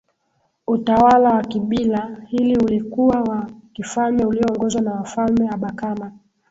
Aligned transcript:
Utawala 0.67 1.29
wa 1.35 1.43
kibila 1.43 2.17
hili 2.29 2.55
ulikuwa 2.57 3.21
wa 3.21 3.47
kifalme 3.73 4.25
ulioongozwa 4.25 4.81
na 4.81 4.91
wafalme 4.93 5.49
Abakama 5.49 6.11